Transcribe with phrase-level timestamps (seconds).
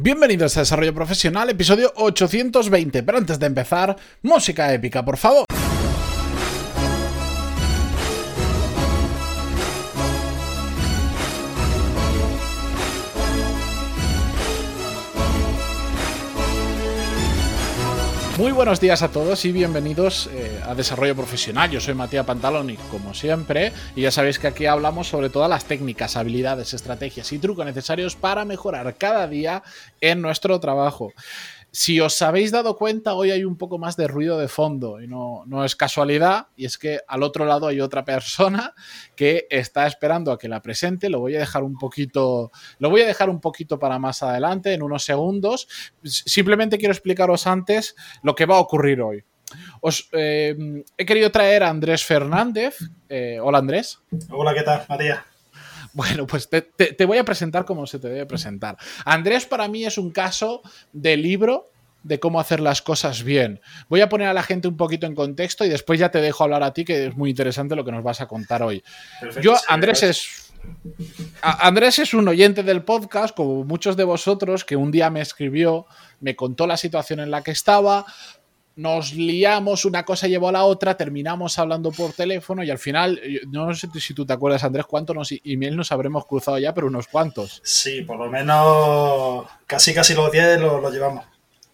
[0.00, 3.02] Bienvenidos a Desarrollo Profesional, episodio 820.
[3.02, 5.44] Pero antes de empezar, música épica, por favor.
[18.38, 21.72] Muy buenos días a todos y bienvenidos eh, a Desarrollo Profesional.
[21.72, 25.64] Yo soy Matías Pantaloni, como siempre, y ya sabéis que aquí hablamos sobre todas las
[25.64, 29.64] técnicas, habilidades, estrategias y trucos necesarios para mejorar cada día
[30.00, 31.12] en nuestro trabajo.
[31.70, 35.06] Si os habéis dado cuenta, hoy hay un poco más de ruido de fondo y
[35.06, 38.74] no, no, es casualidad, y es que al otro lado hay otra persona
[39.14, 41.10] que está esperando a que la presente.
[41.10, 44.72] Lo voy a dejar un poquito, lo voy a dejar un poquito para más adelante,
[44.72, 45.68] en unos segundos.
[46.02, 49.24] Simplemente quiero explicaros antes lo que va a ocurrir hoy.
[49.80, 52.78] Os eh, he querido traer a Andrés Fernández.
[53.08, 54.00] Eh, hola Andrés.
[54.30, 55.20] Hola, ¿qué tal, Matías?
[55.92, 58.76] Bueno, pues te, te, te, voy a presentar como se te debe presentar.
[59.04, 61.70] Andrés para mí es un caso de libro
[62.02, 63.60] de cómo hacer las cosas bien.
[63.88, 66.44] Voy a poner a la gente un poquito en contexto y después ya te dejo
[66.44, 68.82] hablar a ti, que es muy interesante lo que nos vas a contar hoy.
[69.20, 70.44] Perfecto, Yo, Andrés es...
[71.40, 75.86] Andrés es un oyente del podcast, como muchos de vosotros, que un día me escribió,
[76.20, 78.04] me contó la situación en la que estaba,
[78.78, 83.20] nos liamos, una cosa llevó a la otra, terminamos hablando por teléfono y al final,
[83.48, 86.86] no sé si tú te acuerdas, Andrés, cuántos nos, emails nos habremos cruzado ya, pero
[86.86, 87.60] unos cuantos.
[87.64, 91.24] Sí, por lo menos casi casi los 10 los lo llevamos.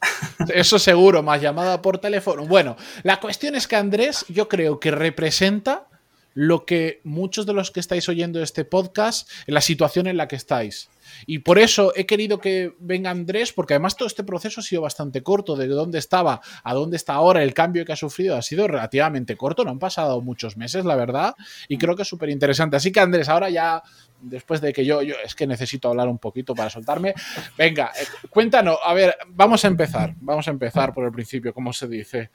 [0.55, 2.47] Eso seguro, más llamada por teléfono.
[2.47, 5.87] Bueno, la cuestión es que Andrés yo creo que representa
[6.33, 10.27] lo que muchos de los que estáis oyendo este podcast, en la situación en la
[10.27, 10.89] que estáis.
[11.27, 14.83] Y por eso he querido que venga Andrés, porque además todo este proceso ha sido
[14.83, 18.43] bastante corto, de dónde estaba a dónde está ahora, el cambio que ha sufrido ha
[18.43, 21.35] sido relativamente corto, no han pasado muchos meses, la verdad,
[21.69, 22.77] y creo que es súper interesante.
[22.77, 23.83] Así que Andrés, ahora ya,
[24.21, 27.15] después de que yo, yo, es que necesito hablar un poquito para soltarme,
[27.57, 31.73] venga, eh, cuéntanos, a ver, vamos a empezar, vamos a empezar por el principio, como
[31.73, 32.31] se dice.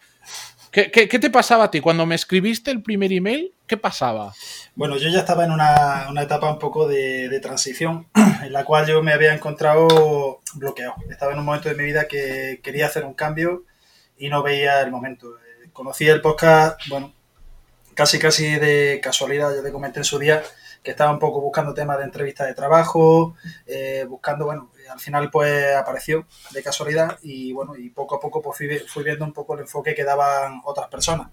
[0.72, 1.82] ¿Qué, ¿Qué, qué, te pasaba a ti?
[1.82, 4.34] Cuando me escribiste el primer email, ¿qué pasaba?
[4.76, 8.08] Bueno, yo ya estaba en una, una etapa un poco de, de, transición
[8.44, 10.94] en la cual yo me había encontrado bloqueado.
[11.10, 13.64] Estaba en un momento de mi vida que quería hacer un cambio
[14.16, 15.38] y no veía el momento.
[15.74, 17.12] Conocí el podcast, bueno,
[17.96, 20.44] casi casi de casualidad, ya te comenté en su día
[20.84, 23.34] que estaba un poco buscando temas de entrevistas de trabajo,
[23.66, 28.40] eh, buscando, bueno, al final pues apareció de casualidad y bueno, y poco a poco
[28.40, 31.32] pues fui, fui viendo un poco el enfoque que daban otras personas.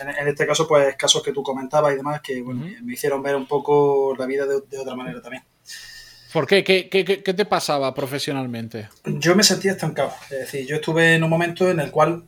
[0.00, 2.82] En, en, este caso, pues casos que tú comentabas y demás que bueno, uh -huh.
[2.82, 5.44] me hicieron ver un poco la vida de, de otra manera también.
[6.32, 6.62] ¿Por qué?
[6.62, 8.88] ¿Qué, ¿Qué, qué, te pasaba profesionalmente?
[9.04, 10.12] Yo me sentía estancado.
[10.24, 12.24] Es decir, yo estuve en un momento en el cual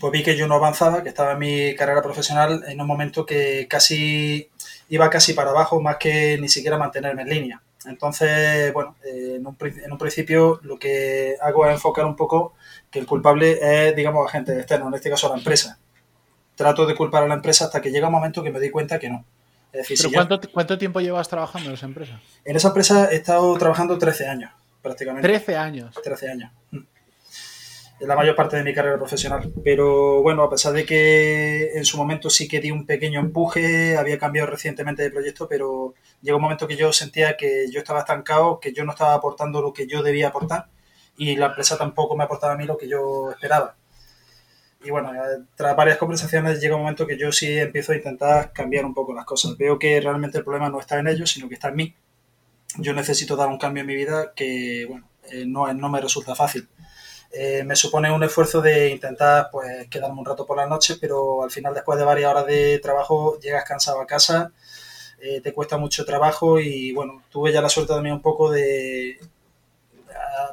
[0.00, 3.24] pues vi que yo no avanzaba, que estaba en mi carrera profesional en un momento
[3.24, 4.50] que casi
[4.88, 7.62] iba casi para abajo más que ni siquiera mantenerme en línea.
[7.86, 12.54] Entonces, bueno, eh, en, un, en, un, principio lo que hago es enfocar un poco
[12.90, 15.78] que el culpable es, digamos, agente externo, en este caso la empresa.
[16.54, 18.98] Trato de culpar a la empresa hasta que llega un momento que me doy cuenta
[18.98, 19.24] que no.
[19.72, 20.48] Es decir, ¿Pero si cuánto, ya...
[20.52, 22.20] cuánto tiempo llevas trabajando en esa empresa?
[22.44, 25.26] En esa empresa he estado trabajando 13 años, prácticamente.
[25.26, 25.94] 13 años.
[26.02, 26.52] 13 años.
[26.72, 29.52] En la mayor parte de mi carrera profesional.
[29.64, 33.96] Pero bueno, a pesar de que en su momento sí que di un pequeño empuje,
[33.96, 38.00] había cambiado recientemente de proyecto, pero llegó un momento que yo sentía que yo estaba
[38.00, 40.68] estancado, que yo no estaba aportando lo que yo debía aportar
[41.16, 43.76] y la empresa tampoco me aportaba a mí lo que yo esperaba.
[44.84, 45.12] Y bueno,
[45.56, 49.14] tras varias conversaciones llega un momento que yo sí empiezo a intentar cambiar un poco
[49.14, 49.56] las cosas.
[49.56, 51.94] Veo que realmente el problema no está en ellos, sino que está en mí.
[52.78, 56.34] Yo necesito dar un cambio en mi vida que, bueno, eh, no, no me resulta
[56.34, 56.68] fácil.
[57.32, 61.42] Eh, me supone un esfuerzo de intentar pues quedarme un rato por la noche, pero
[61.42, 64.52] al final después de varias horas de trabajo llegas cansado a casa,
[65.20, 69.18] eh, te cuesta mucho trabajo y bueno, tuve ya la suerte también un poco de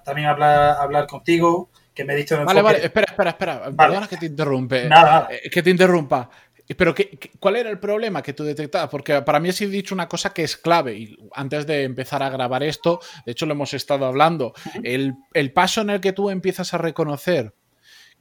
[0.04, 1.70] también hablar, hablar contigo,
[2.02, 2.74] que me diste un Vale, enfoque...
[2.74, 3.76] vale, espera, espera, espera, vale.
[3.76, 5.28] perdona que te interrumpe, nada, nada.
[5.32, 6.30] Eh, que te interrumpa.
[6.78, 8.90] Pero ¿qué, qué, cuál era el problema que tú detectabas?
[8.90, 10.96] Porque para mí has dicho una cosa que es clave.
[10.98, 14.54] Y antes de empezar a grabar esto, de hecho lo hemos estado hablando.
[14.84, 17.54] El, el paso en el que tú empiezas a reconocer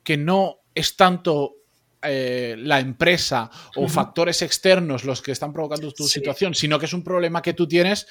[0.03, 1.57] que no es tanto
[2.03, 3.89] eh, la empresa o uh -huh.
[3.91, 6.15] factores externos los que están provocando tu sí.
[6.19, 8.07] situación, sino que es un problema que tú tienes,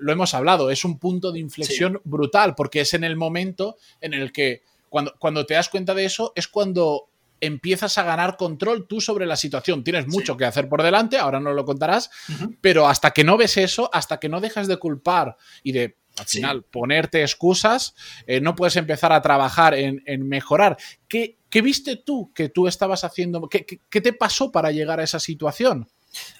[0.00, 1.98] lo hemos hablado, es un punto de inflexión sí.
[2.04, 6.04] brutal, porque es en el momento en el que cuando, cuando te das cuenta de
[6.04, 7.08] eso, es cuando
[7.40, 9.82] empiezas a ganar control tú sobre la situación.
[9.82, 10.38] Tienes mucho sí.
[10.38, 12.56] que hacer por delante, ahora no lo contarás, uh -huh.
[12.60, 16.26] pero hasta que no ves eso, hasta que no dejas de culpar y de al
[16.26, 16.66] final sí.
[16.70, 17.94] ponerte excusas,
[18.26, 20.76] eh, no puedes empezar a trabajar en, en mejorar.
[21.08, 23.48] ¿Qué, ¿Qué, viste tú que tú estabas haciendo?
[23.48, 25.88] ¿Qué, ¿Qué, te pasó para llegar a esa situación?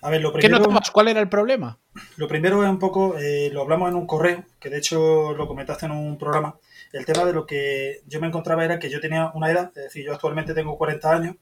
[0.02, 0.90] A ver, lo ¿Qué primero, notabas?
[0.90, 1.78] ¿Cuál era el problema?
[2.16, 5.46] lo primero es un poco, eh, lo hablamos en un correo, que de hecho lo
[5.46, 6.56] comentaste en un programa.
[6.92, 9.84] El tema de lo que yo me encontraba era que yo tenía una edad, es
[9.84, 11.36] decir, yo actualmente tengo 40 años,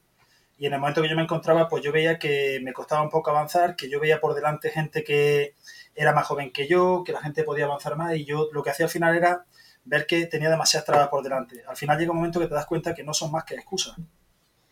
[0.57, 3.09] y en el momento que yo me encontraba, pues yo veía que me costaba un
[3.09, 5.55] poco avanzar, que yo veía por delante gente que
[5.95, 8.69] era más joven que yo, que la gente podía avanzar más, y yo lo que
[8.69, 9.45] hacía al final era
[9.85, 11.63] ver que tenía demasiadas trabas por delante.
[11.67, 13.95] Al final llega un momento que te das cuenta que no son más que excusas.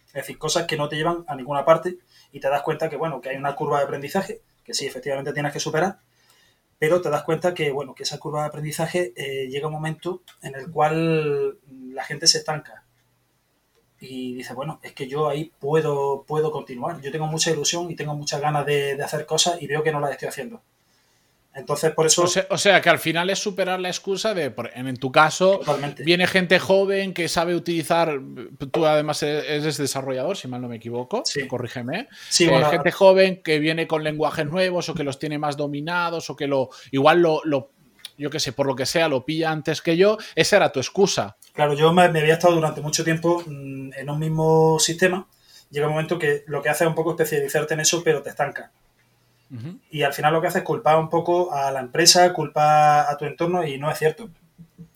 [0.08, 1.98] Es decir, cosas que no te llevan a ninguna parte
[2.32, 5.32] y te das cuenta que, bueno, que hay una curva de aprendizaje que sí, efectivamente
[5.32, 6.00] tienes que superar,
[6.80, 10.22] pero te das cuenta que, bueno, que esa curva de aprendizaje eh, llega un momento
[10.42, 11.58] en el cual
[11.94, 12.84] la gente se estanca
[14.00, 17.02] y dice, bueno, es que yo ahí puedo, puedo continuar.
[17.02, 19.92] Yo tengo mucha ilusión y tengo muchas ganas de, de hacer cosas y veo que
[19.92, 20.62] no las estoy haciendo.
[21.58, 22.24] Entonces, por eso...
[22.24, 25.58] O sea, o sea, que al final es superar la excusa de, en, tu caso,
[25.60, 26.04] Totalmente.
[26.04, 28.20] viene gente joven que sabe utilizar,
[28.72, 31.48] tú además eres desarrollador, si mal no me equivoco, Sí.
[31.48, 35.38] corrígeme, Sí, Eh, bueno, gente joven que viene con lenguajes nuevos o que los tiene
[35.40, 37.72] más dominados o que lo igual lo, lo-
[38.20, 40.80] yo qué sé, por lo que sea, lo pilla antes que yo, esa era tu
[40.80, 41.38] excusa.
[41.54, 45.28] Claro, yo me, me había estado durante mucho tiempo mm, en un mismo sistema.
[45.70, 48.30] Llega un momento que lo que hace es un poco especializarte en eso, pero te
[48.30, 48.72] estanca.
[49.90, 53.18] Y al final lo que hace es culpar un poco a la empresa, culpar a
[53.18, 54.30] tu entorno y no es cierto.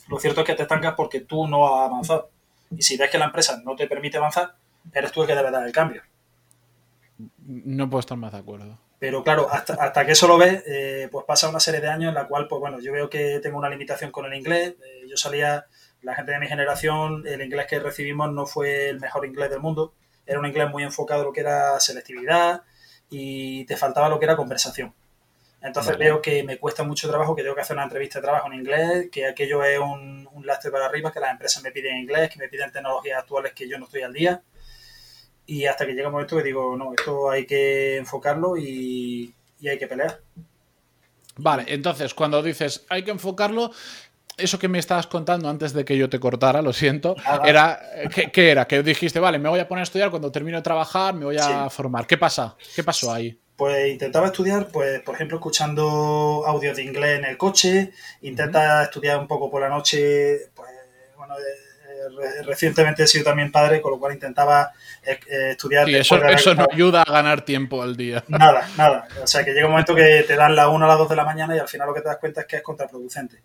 [0.10, 2.30] Lo cierto es que te estancas porque tú no has avanzado.
[2.70, 4.56] Y si ves que la empresa no te permite avanzar,
[4.94, 6.02] eres tú el que debe dar el cambio.
[7.46, 8.78] No puedo estar más de acuerdo.
[9.00, 12.10] Pero claro, hasta, hasta que eso lo ves, eh, pues pasa una serie de años
[12.10, 14.76] en la cual, pues bueno, yo veo que tengo una limitación con el inglés.
[14.86, 15.66] Eh, yo salía,
[16.02, 19.60] la gente de mi generación, el inglés que recibimos no fue el mejor inglés del
[19.60, 19.94] mundo.
[20.26, 22.64] Era un inglés muy enfocado en lo que era selectividad
[23.12, 24.94] y te faltaba lo que era conversación.
[25.62, 26.06] Entonces Vale.
[26.06, 28.60] veo que me cuesta mucho trabajo, que tengo que hacer una entrevista de trabajo en
[28.60, 32.32] inglés, que aquello es un, un lastre para arriba, que las empresas me piden inglés,
[32.32, 34.42] que me piden tecnologías actuales que yo no estoy al día.
[35.46, 39.68] Y hasta que llega un momento que digo, no, esto hay que enfocarlo y, y
[39.68, 40.22] hay que pelear.
[41.36, 43.72] Vale, entonces cuando dices hay que enfocarlo,
[44.44, 47.42] eso que me estabas contando antes de que yo te cortara, lo siento, Nada.
[47.48, 47.82] era
[48.14, 48.66] ¿qué, qué era?
[48.68, 51.38] Que dijiste, vale, me voy a poner a estudiar cuando termino de trabajar, me voy
[51.38, 51.76] a Sí.
[51.76, 52.06] formar.
[52.08, 52.56] ¿Qué pasa?
[52.76, 53.38] ¿Qué pasó ahí?
[53.56, 57.92] Pues intentaba estudiar, pues por ejemplo, escuchando audios de inglés en el coche,
[58.22, 60.70] intenta estudiar un poco por la noche, pues
[61.16, 64.72] bueno, eh, re- recientemente he sido también padre, con lo cual intentaba
[65.04, 68.24] eh, eh, estudiar Sí, eso, de eso no ayuda a ganar tiempo al día.
[68.28, 69.08] Nada, nada.
[69.22, 71.16] O sea, que llega un momento que te dan la 1 a las 2 de
[71.18, 73.44] la mañana y al final lo que te das cuenta es que es contraproducente.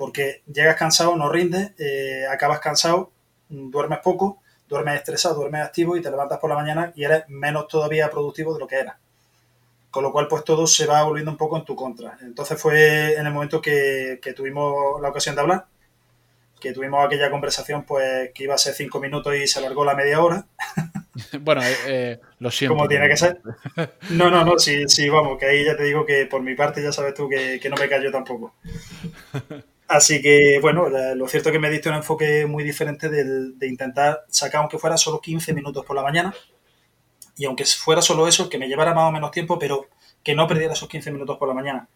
[0.00, 3.12] Porque llegas cansado, no rindes, eh, acabas cansado,
[3.50, 7.68] duermes poco, duermes estresado, duermes activo y te levantas por la mañana y eres menos
[7.68, 8.96] todavía productivo de lo que eras.
[9.90, 12.16] Con lo cual, pues todo se va volviendo un poco en tu contra.
[12.22, 15.66] Entonces fue en el momento que, que tuvimos la ocasión de hablar,
[16.58, 19.94] que tuvimos aquella conversación, pues que iba a ser cinco minutos y se alargó la
[19.94, 20.46] media hora.
[21.38, 22.74] Bueno, eh, eh, lo siento.
[22.74, 23.42] como tiene que ser.
[24.10, 26.82] No, no, no, sí, sí, vamos, que ahí ya te digo que por mi parte
[26.82, 28.54] ya sabes tú que, que no me callo tampoco.
[29.90, 33.66] Así que, bueno, lo cierto es que me diste un enfoque muy diferente del- de
[33.68, 36.32] intentar sacar, aunque fuera solo 15 minutos por la mañana,
[37.36, 39.86] y aunque fuera solo eso, que me llevara más o menos tiempo, pero
[40.22, 41.88] que no perdiera esos 15 minutos por la mañana.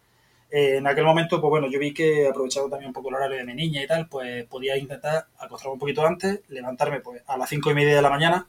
[0.51, 3.37] Eh, en aquel momento, pues bueno, yo vi que aprovechando también un poco el horario
[3.37, 7.37] de mi niña y tal, pues podía intentar acostarme un poquito antes, levantarme pues a
[7.37, 8.47] las 5 y media de la mañana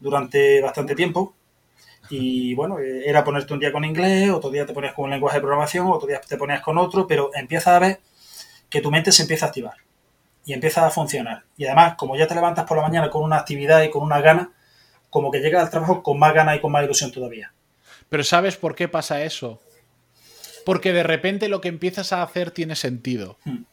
[0.00, 1.34] durante bastante tiempo,
[2.10, 5.10] y bueno, eh, era ponerte un día con inglés, otro día te ponías con un
[5.12, 8.00] lenguaje de programación, otro día te ponías con otro, pero empiezas a ver
[8.70, 9.74] que tu mente se empieza a activar
[10.44, 11.44] y empieza a funcionar.
[11.56, 14.20] Y además, como ya te levantas por la mañana con una actividad y con una
[14.20, 14.52] gana,
[15.10, 17.52] como que llegas al trabajo con más ganas y con más ilusión todavía.
[18.08, 19.60] Pero ¿sabes por qué pasa eso?
[20.64, 23.38] Porque de repente lo que empiezas a hacer tiene sentido.
[23.44, 23.64] Hmm.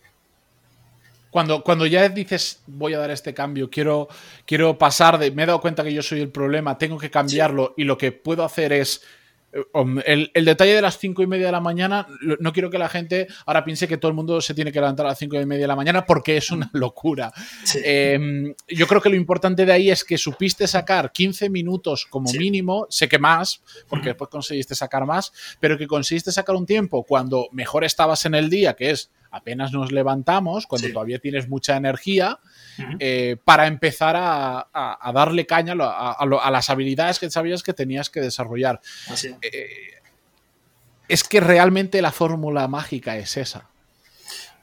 [1.29, 4.07] Cuando, cuando ya dices, voy a dar este cambio, quiero,
[4.45, 7.73] quiero pasar de, me he dado cuenta que yo soy el problema, tengo que cambiarlo
[7.75, 9.01] y lo que puedo hacer es...
[9.53, 12.07] eh, El, el detalle de las cinco y media de la mañana,
[12.39, 15.05] no quiero que la gente ahora piense que todo el mundo se tiene que levantar
[15.05, 17.31] a las cinco y media de la mañana porque es una locura.
[17.63, 17.79] Sí.
[17.83, 22.27] Eh, yo creo que lo importante de ahí es que supiste sacar 15 minutos como
[22.27, 22.37] Sí.
[22.39, 27.03] mínimo, sé que más, porque después conseguiste sacar más, pero que conseguiste sacar un tiempo
[27.03, 30.93] cuando mejor estabas en el día, que es apenas nos levantamos, cuando Sí.
[30.93, 32.39] todavía tienes mucha energía,
[32.99, 38.09] Eh, para empezar a, a- a darle caña a, las habilidades que sabías que tenías
[38.09, 38.79] que desarrollar.
[39.09, 39.35] Así.
[39.41, 39.67] Eh,
[41.07, 43.69] es que realmente la fórmula mágica es esa.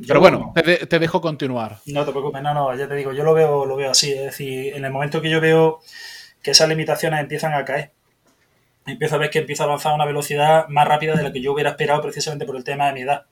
[0.06, 1.78] Pero bueno, te, te dejo continuar.
[1.86, 4.12] No te preocupes, no, no, ya te digo, yo lo veo, lo veo así.
[4.12, 5.80] Es decir, en el momento que yo veo
[6.42, 7.92] que esas limitaciones empiezan a caer,
[8.86, 11.42] empiezo a ver que empiezo a avanzar a una velocidad más rápida de la que
[11.42, 13.26] yo hubiera esperado precisamente por el tema de mi edad.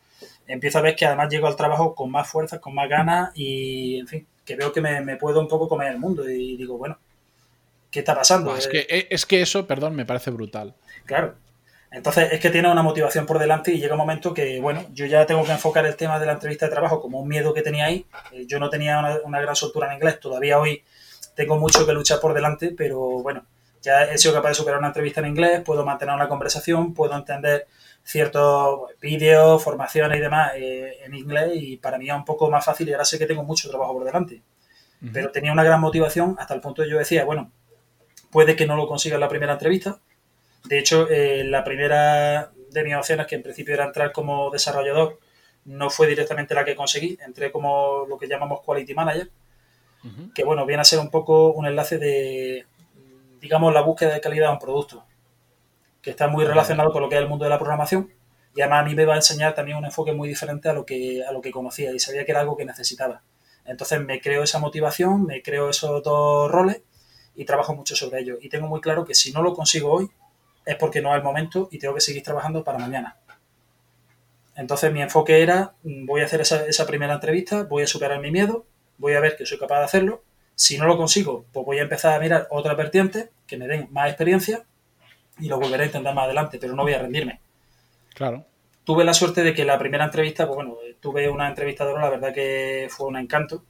[0.47, 4.01] Empiezo a ver que además llego al trabajo con más fuerzas, con más ganas y,
[4.01, 6.79] en fin, que veo que me, me puedo un poco comer el mundo y digo,
[6.79, 6.99] bueno,
[7.91, 8.57] ¿qué está pasando?
[8.57, 10.75] Es, Eh, que, es que eso, perdón, me parece brutal.
[11.05, 11.35] Claro.
[11.91, 15.05] Entonces es que tiene una motivación por delante y llega un momento que, bueno, yo
[15.05, 17.61] ya tengo que enfocar el tema de la entrevista de trabajo como un miedo que
[17.61, 18.07] tenía ahí.
[18.33, 20.83] Eh, yo no tenía una, gran soltura en inglés, todavía hoy
[21.35, 23.45] tengo mucho que luchar por delante, pero bueno,
[23.89, 27.17] ya he sido capaz de superar una entrevista en inglés, puedo mantener una conversación, puedo
[27.17, 27.67] entender
[28.05, 32.65] ciertos vídeos, formaciones y demás eh, en inglés y para mí es un poco más
[32.65, 34.43] fácil y ahora sé que tengo mucho trabajo por delante.
[35.13, 37.53] Pero tenía una gran motivación hasta el punto de yo decía, bueno,
[38.31, 40.01] puede que no lo consiga en la primera entrevista,
[40.65, 45.19] de hecho, eh, la primera de mis opciones, que en principio era entrar como desarrollador,
[45.65, 47.19] no fue directamente la que conseguí.
[47.25, 49.31] Entré como lo que llamamos Quality Manager,
[50.35, 52.67] que bueno, viene a ser un poco un enlace de,
[53.41, 55.05] digamos, la búsqueda de calidad de un producto,
[56.03, 58.13] que está muy relacionado con lo que es el mundo de la programación.
[58.55, 60.85] Y además a mí me va a enseñar también un enfoque muy diferente a lo
[60.85, 63.23] que, a lo que conocía y sabía que era algo que necesitaba.
[63.65, 66.83] Entonces me creo esa motivación, me creo esos dos roles
[67.35, 68.39] y trabajo mucho sobre ello.
[68.41, 70.11] Y tengo muy claro que si no lo consigo hoy,
[70.65, 73.17] es porque no es el momento y tengo que seguir trabajando para mañana.
[74.59, 78.33] Entonces mi enfoque era, mm, voy a hacer esa, primera entrevista, voy a superar mi
[78.33, 78.67] miedo,
[78.99, 80.25] voy a ver que soy capaz de hacerlo.
[80.59, 83.87] Si no lo consigo, pues voy a empezar a mirar otra vertiente que me den
[83.93, 84.65] más experiencia
[85.39, 87.41] y lo volveré a intentar más adelante, pero no voy a rendirme.
[88.13, 88.45] Claro.
[88.83, 92.35] Tuve la suerte de que la primera entrevista, pues bueno, tuve una entrevistadora, la verdad
[92.35, 93.63] que fue un encanto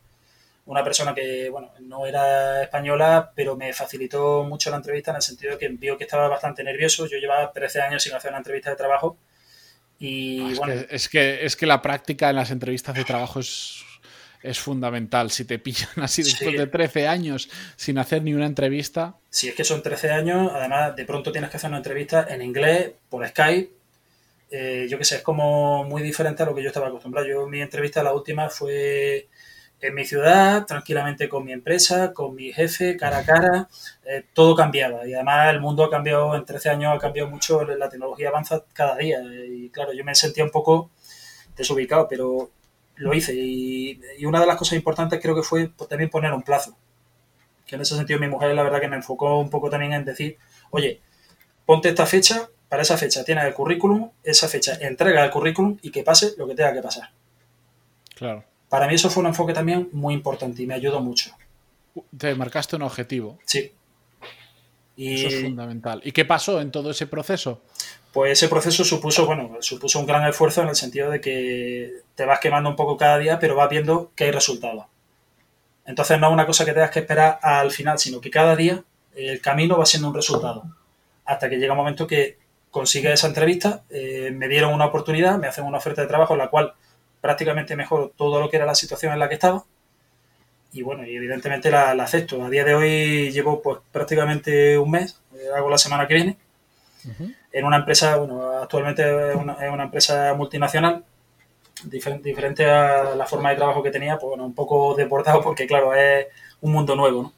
[0.69, 5.23] una persona que, bueno, no era española, pero me facilitó mucho la entrevista en el
[5.23, 7.07] sentido de que vio que estaba bastante nervioso.
[7.07, 9.17] Yo llevaba 13 años sin hacer una entrevista de trabajo.
[9.99, 10.75] Y ah, es bueno.
[10.75, 13.83] Que, es, que, es que la práctica en las entrevistas de trabajo es,
[14.43, 15.31] es fundamental.
[15.31, 19.17] Si te pillan así después de 13 años sin hacer ni una entrevista.
[19.31, 20.51] Sí, es que son 13 años.
[20.55, 23.71] Además, de pronto tienes que hacer una entrevista en inglés, por Skype.
[24.51, 27.27] Eh, yo qué sé, es como muy diferente a lo que yo estaba acostumbrado.
[27.27, 29.29] Yo, mi entrevista, la última, fue
[29.81, 33.69] en mi ciudad, tranquilamente con mi empresa, con mi jefe, cara a cara,
[34.05, 35.07] eh, todo cambiaba.
[35.07, 38.65] Y además el mundo ha cambiado, en 13 años ha cambiado mucho, la tecnología avanza
[38.73, 39.21] cada día.
[39.23, 40.91] Y claro, yo me sentía un poco
[41.57, 42.51] desubicado, pero
[42.99, 43.35] lo hice.
[43.35, 46.77] Y, una de las cosas importantes creo que fue también poner un plazo.
[47.67, 50.05] Que en ese sentido mi mujer la verdad que me enfocó un poco también en
[50.05, 50.39] decir,
[50.71, 51.01] oye,
[51.67, 55.91] ponte esta fecha, para esa fecha tienes el currículum, esa fecha entrega el currículum y
[55.91, 57.11] que pase lo que tenga que pasar.
[58.15, 58.45] Claro.
[58.69, 61.31] Para mí eso fue un enfoque también muy importante y me ayudó mucho.
[62.17, 63.39] Te marcaste un objetivo.
[63.45, 63.73] Sí.
[64.97, 66.01] Y, eso es fundamental.
[66.05, 67.63] ¿Y qué pasó en todo ese proceso?
[68.13, 72.25] Pues ese proceso supuso, bueno, supuso un gran esfuerzo en el sentido de que te
[72.25, 74.87] vas quemando un poco cada día, pero vas viendo que hay resultados.
[75.85, 78.83] Entonces no es una cosa que tengas que esperar al final, sino que cada día
[79.15, 80.65] el camino va siendo un resultado.
[81.25, 82.39] Hasta que llega un momento que
[82.71, 86.39] consigue esa entrevista, eh, me dieron una oportunidad, me hacen una oferta de trabajo en
[86.39, 86.75] la cual
[87.21, 89.65] prácticamente mejor todo lo que era la situación en la que estaba.
[90.73, 92.45] Y bueno, y evidentemente la, acepto.
[92.45, 96.37] A día de hoy llevo pues prácticamente un mes, eh, hago la semana que viene,
[97.53, 101.05] en una empresa, bueno, actualmente es una, empresa multinacional,
[101.85, 105.67] diferente, diferente a la forma de trabajo que tenía, pues bueno, un poco deportado porque
[105.67, 106.27] claro, es
[106.61, 107.33] un mundo nuevo, ¿no?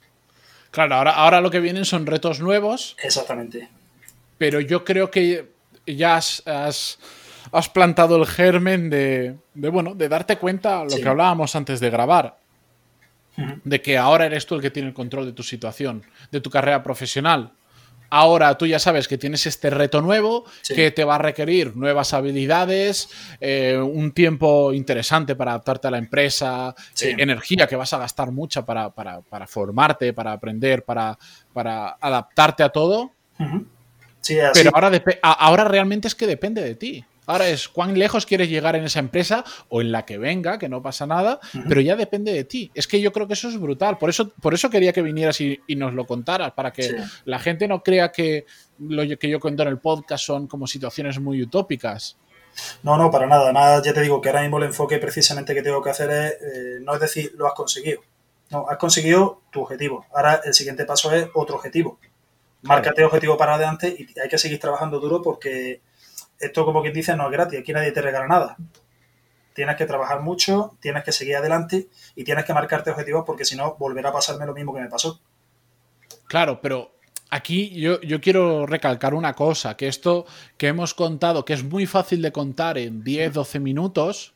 [0.71, 2.97] Claro, ahora, ahora lo que vienen son retos nuevos.
[3.03, 3.69] Exactamente.
[4.39, 5.51] Pero yo creo que
[5.85, 6.43] ya has
[7.53, 12.39] has plantado el germen de, bueno, de darte cuenta lo que hablábamos antes de grabar.
[13.65, 16.51] De que ahora eres tú el que tiene el control de tu situación, de tu
[16.51, 17.53] carrera profesional.
[18.11, 22.13] Ahora tú ya sabes que tienes este reto nuevo que te va a requerir nuevas
[22.13, 23.09] habilidades,
[23.41, 28.33] eh, un tiempo interesante para adaptarte a la empresa, eh, energía que vas a gastar
[28.33, 28.93] mucha para,
[29.47, 31.17] formarte, para aprender, para,
[31.53, 33.13] para adaptarte a todo.
[34.53, 34.91] Pero ahora,
[35.23, 37.05] ahora realmente es que depende de ti.
[37.31, 40.69] Ahora es cuán lejos quieres llegar en esa empresa o en la que venga, que
[40.69, 42.73] no pasa nada, pero ya depende de ti.
[42.75, 43.99] Es que yo creo que eso es brutal.
[43.99, 46.97] Por eso, por eso quería que vinieras y, nos lo contaras, para que
[47.27, 48.47] la gente no crea que
[48.81, 52.17] lo que yo cuento en el podcast son como situaciones muy utópicas.
[52.83, 53.45] No, no, para nada.
[53.45, 56.33] Además, ya te digo que ahora mismo el enfoque precisamente que tengo que hacer es,
[56.33, 58.01] eh, no es decir, lo has conseguido.
[58.51, 60.05] No, has conseguido tu objetivo.
[60.13, 62.01] Ahora el siguiente paso es otro objetivo.
[62.63, 65.81] Márcate objetivo para adelante y hay que seguir trabajando duro porque
[66.41, 68.57] esto como quien dice no es gratis, aquí nadie te regala nada.
[69.53, 73.57] Tienes que trabajar mucho, tienes que seguir adelante y tienes que marcarte objetivos porque si
[73.57, 75.21] no volverá a pasarme lo mismo que me pasó.
[76.27, 76.93] Claro, pero
[77.29, 80.25] aquí yo, yo, quiero recalcar una cosa, que esto
[80.57, 84.35] que hemos contado, que es muy fácil de contar en 10, 12 minutos,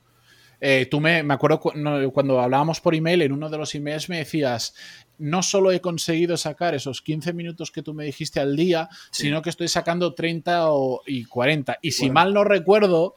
[0.61, 4.19] eh, tú me, me acuerdo cuando hablábamos por email, en uno de los emails me
[4.19, 4.75] decías,
[5.19, 9.43] no solo he conseguido sacar esos 15 minutos que tú me dijiste al día, sino
[9.43, 10.69] que estoy sacando 30
[11.07, 11.79] y 40.
[11.83, 13.15] Y si mal no recuerdo,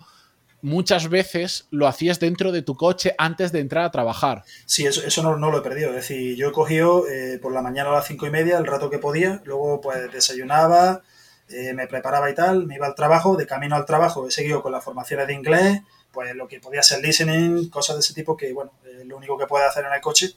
[0.62, 4.44] muchas veces lo hacías dentro de tu coche antes de entrar a trabajar.
[4.66, 5.89] Sí, eso, eso no, lo he perdido.
[5.89, 8.66] Es decir, yo he cogido eh, por la mañana a las 5 y media, el
[8.66, 11.04] rato que podía, luego pues desayunaba,
[11.50, 14.62] eh, me preparaba y tal, me iba al trabajo, de camino al trabajo he seguido
[14.62, 18.36] con las formaciones de inglés, pues lo que podía ser listening, cosas de ese tipo
[18.36, 20.34] que, bueno, es lo único que puedo hacer en el coche,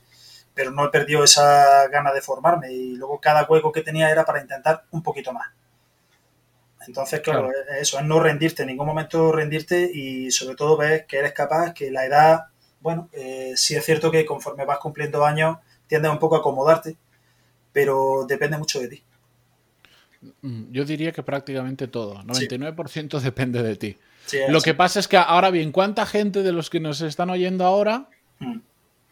[0.54, 4.24] pero no he perdido esa gana de formarme y luego cada hueco que tenía era
[4.24, 5.48] para intentar un poquito más.
[6.86, 11.18] Entonces, claro, eso es no rendirte, en ningún momento rendirte y sobre todo ver que
[11.18, 12.46] eres capaz, que la edad,
[12.80, 16.96] bueno, eh, sí es cierto que conforme vas cumpliendo años tiendes un poco a acomodarte,
[17.72, 19.02] pero depende mucho de ti.
[20.42, 23.98] Mm, yo diría que prácticamente todo, 99% depende de ti.
[24.48, 27.64] Lo que pasa es que ahora bien, ¿cuánta gente de los que nos están oyendo
[27.64, 28.58] ahora mm.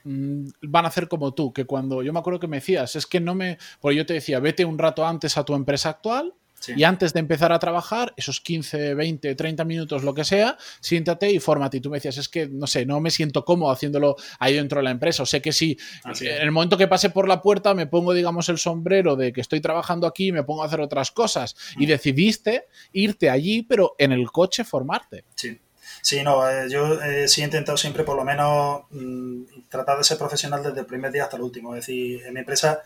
[0.04, 1.52] Mm, van a hacer como tú?
[1.52, 4.14] Que cuando yo me acuerdo que me decías, es que no me, pues yo te
[4.14, 6.34] decía, vete un rato antes a tu empresa actual
[6.76, 11.30] y antes de empezar a trabajar, esos 15, 20, 30 minutos, lo que sea, siéntate
[11.30, 11.78] y fórmate.
[11.78, 14.78] Y tú me decías, es que, no sé, no me siento cómodo haciéndolo ahí dentro
[14.78, 15.22] de la empresa.
[15.22, 15.78] O sé que si
[16.20, 19.40] en el momento que pase por la puerta me pongo, digamos, el sombrero de que
[19.40, 21.56] estoy trabajando aquí y me pongo a hacer otras cosas.
[21.78, 21.88] Y mm.
[21.88, 25.24] decidiste irte allí, pero en el coche formarte.
[25.34, 25.58] Sí.
[26.02, 30.04] Sí, no, eh, yo eh, sí he intentado siempre por lo menos mm, tratar de
[30.04, 31.74] ser profesional desde el primer día hasta el último.
[31.74, 32.82] Es decir, en mi empresa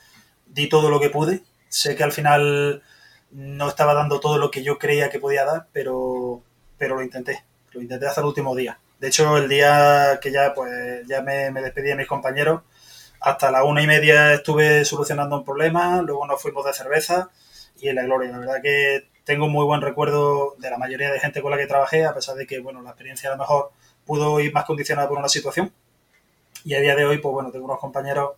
[0.46, 1.42] di todo lo que pude.
[1.68, 2.82] Sé que al final
[3.32, 6.42] no estaba dando todo lo que yo creía que podía dar, pero,
[6.78, 7.44] pero lo intenté.
[7.72, 8.78] Lo intenté hasta el último día.
[8.98, 12.62] De hecho, el día que ya, pues, ya me, despedí de mis compañeros,
[13.20, 17.30] hasta la una y media estuve solucionando un problema, luego nos fuimos de cerveza
[17.80, 18.30] y en la gloria.
[18.30, 21.66] La verdad que tengo muy buen recuerdo de la mayoría de gente con la que
[21.66, 23.70] trabajé, a pesar de que, bueno, la experiencia a lo mejor
[24.04, 25.72] pudo ir más condicionada por una situación.
[26.64, 28.32] Y a día de hoy, pues bueno, tengo unos compañeros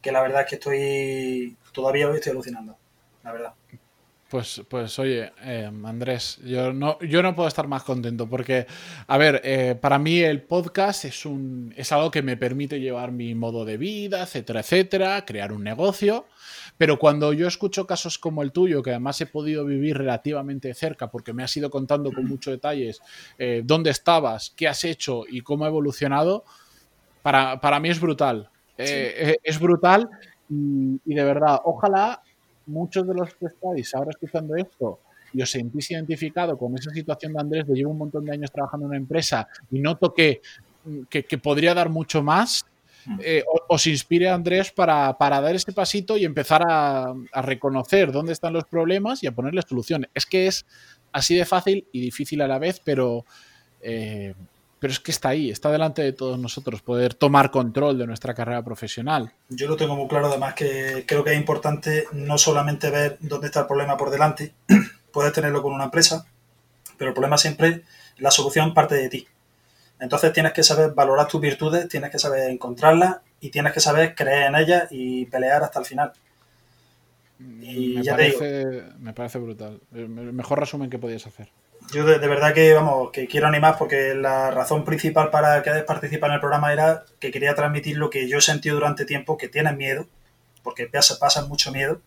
[0.00, 2.76] que la verdad es que estoy, todavía hoy estoy alucinando,
[3.22, 3.54] la verdad.
[4.28, 8.66] Pues, pues oye, eh, Andrés, yo no, yo no puedo estar más contento porque,
[9.06, 13.12] a ver, eh, para mí el podcast es, un, es algo que me permite llevar
[13.12, 16.26] mi modo de vida, etcétera, etcétera, crear un negocio.
[16.76, 21.08] Pero cuando yo escucho casos como el tuyo, que además he podido vivir relativamente cerca
[21.10, 23.00] porque me has ido contando con muchos detalles
[23.38, 26.44] eh, dónde estabas, qué has hecho y cómo ha evolucionado,
[27.22, 28.50] para, para mí es brutal.
[28.76, 30.10] es brutal
[30.50, 32.22] y de verdad, ojalá
[32.66, 35.00] muchos de los que estáis ahora escuchando esto
[35.32, 38.52] y os sentís identificado con esa situación de Andrés de llevo un montón de años
[38.52, 40.40] trabajando en una empresa y noto que,
[41.08, 42.64] que, podría dar mucho más.
[43.20, 48.64] Eh, os inspire Andrés para, dar ese pasito y empezar a, reconocer dónde están los
[48.64, 50.08] problemas y a ponerle solución.
[50.14, 50.66] Es que es
[51.12, 53.24] así de fácil y difícil a la vez, pero
[53.80, 54.34] eh,
[54.84, 58.34] pero es que está ahí, está delante de todos nosotros poder tomar control de nuestra
[58.34, 59.32] carrera profesional.
[59.48, 63.46] Yo lo tengo muy claro, además que creo que es importante no solamente ver dónde
[63.46, 64.52] está el problema por delante,
[65.10, 66.26] puedes tenerlo con una empresa,
[66.98, 67.84] pero el problema siempre,
[68.18, 69.26] la solución parte de ti.
[70.04, 74.14] Entonces tienes que saber valorar tus virtudes, tienes que saber encontrarlas y tienes que saber
[74.14, 76.12] creer en ellas y pelear hasta el final.
[77.40, 79.80] Y me, ya parece, te digo, me parece brutal.
[79.94, 81.48] El mejor resumen que podías hacer.
[81.90, 86.28] Yo de, verdad que, vamos, que quiero animar porque la razón principal para que participar
[86.30, 89.48] en el programa era que quería transmitir lo que yo he sentido durante tiempo, que
[89.48, 90.06] tienes miedo,
[90.62, 92.02] porque pasas mucho miedo,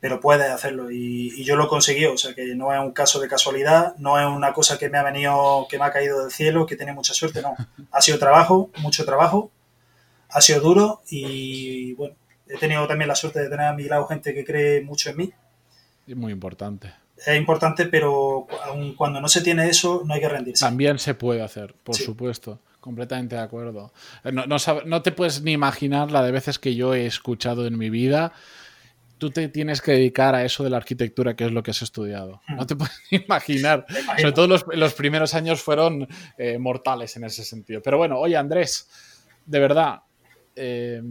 [0.00, 3.20] pero puedes hacerlo y, yo lo he conseguido, o sea que no es un caso
[3.20, 6.30] de casualidad, no es una cosa que me ha venido, que me ha caído del
[6.30, 7.56] cielo, que tiene mucha suerte, no.
[7.92, 9.50] Ha sido trabajo, mucho trabajo,
[10.28, 12.14] ha sido duro y bueno,
[12.46, 15.16] he tenido también la suerte de tener a mi lado gente que cree mucho en
[15.16, 15.32] mí.
[16.06, 16.92] Es muy importante
[17.26, 18.46] es importante, pero
[18.96, 20.64] cuando no se tiene eso, no hay que rendirse.
[20.64, 22.60] También se puede hacer, por supuesto.
[22.80, 23.92] Completamente de acuerdo.
[24.24, 27.76] Eh, no, no, te puedes ni imaginar la de veces que yo he escuchado en
[27.76, 28.32] mi vida.
[29.18, 31.82] Tú te tienes que dedicar a eso de la arquitectura, que es lo que has
[31.82, 32.40] estudiado.
[32.48, 33.84] No te puedes imaginar.
[34.16, 37.82] Sobre todo los, primeros años fueron eh, mortales en ese sentido.
[37.82, 38.88] Pero bueno, oye Andrés,
[39.44, 40.02] de verdad,
[40.54, 41.02] eh,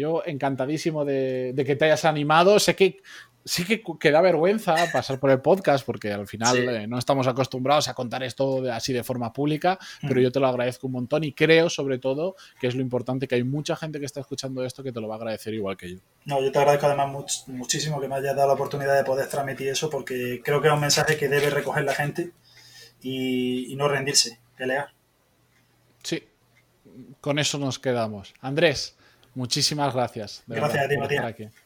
[0.00, 2.58] yo encantadísimo de, de, que te hayas animado.
[2.58, 2.98] Sé que
[3.44, 7.88] sí que, da vergüenza pasar por el podcast porque al final eh, no estamos acostumbrados
[7.88, 11.32] a contar esto así de forma pública, pero yo te lo agradezco un montón y
[11.32, 14.82] creo sobre todo que es lo importante que hay mucha gente que está escuchando esto
[14.82, 15.98] que te lo va a agradecer igual que yo.
[16.24, 19.68] No, yo te agradezco además muchísimo que me hayas dado la oportunidad de poder transmitir
[19.68, 22.32] eso porque creo que es un mensaje que debe recoger la gente
[23.02, 24.94] y, no rendirse, pelear.
[26.02, 26.22] Sí,
[27.20, 28.32] con eso nos quedamos.
[28.40, 28.96] Andrés,
[29.34, 30.42] muchísimas gracias.
[30.46, 31.63] Gracias a ti, Matías.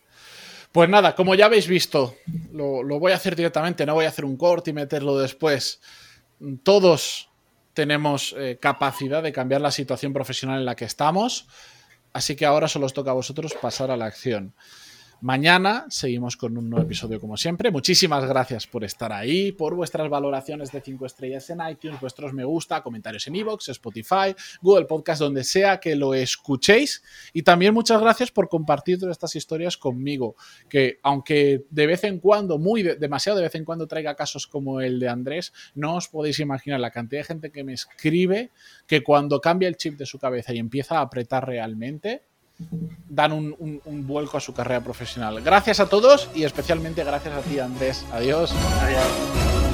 [0.73, 2.17] Pues nada, como ya habéis visto,
[2.53, 5.81] lo, voy a hacer directamente, no voy a hacer un corte y meterlo después.
[6.63, 7.31] Todos
[7.73, 11.47] tenemos eh, capacidad de cambiar la situación profesional en la que estamos,
[12.13, 14.53] así que ahora solo os toca a vosotros pasar a la acción.
[15.21, 17.73] Mañana seguimos con un nuevo episodio como siempre.
[17.73, 22.45] Muchísimas gracias por estar ahí, por vuestras valoraciones de 5 estrellas en iTunes, vuestros me
[22.45, 27.03] gusta, comentarios en iVoox, Spotify, Google Podcast, donde sea que lo escuchéis.
[27.33, 30.37] Y también muchas gracias por compartir todas estas historias conmigo,
[30.69, 34.81] que aunque de vez en cuando, muy demasiado de vez en cuando traiga casos como
[34.81, 38.53] el de Andrés, no os podéis imaginar la cantidad de gente que me escribe
[38.87, 42.23] que cuando cambia el chip de su cabeza y empieza a apretar realmente,
[43.09, 45.41] dan un, vuelco a su carrera profesional.
[45.43, 48.05] Gracias a todos y especialmente gracias a ti, Andrés.
[48.13, 48.53] Adiós.
[48.83, 49.68] Adiós.